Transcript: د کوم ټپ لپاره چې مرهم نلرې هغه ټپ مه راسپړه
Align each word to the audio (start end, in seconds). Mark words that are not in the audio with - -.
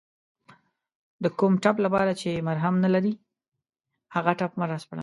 د 1.23 1.25
کوم 1.39 1.53
ټپ 1.63 1.75
لپاره 1.85 2.11
چې 2.21 2.43
مرهم 2.47 2.75
نلرې 2.83 3.13
هغه 4.15 4.31
ټپ 4.39 4.51
مه 4.59 4.65
راسپړه 4.71 4.99